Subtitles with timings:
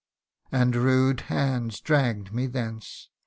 [0.51, 3.09] And rude hands dragg'd me thence.